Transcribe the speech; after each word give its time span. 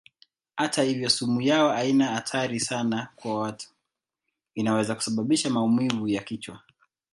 Hata 0.55 0.83
hivyo 0.83 1.09
sumu 1.09 1.41
yao 1.41 1.69
haina 1.69 2.05
hatari 2.07 2.59
sana 2.59 3.07
kwa 3.15 3.39
watu; 3.39 3.69
inaweza 4.55 4.95
kusababisha 4.95 5.49
maumivu 5.49 6.07
ya 6.07 6.23
kichwa. 6.23 6.61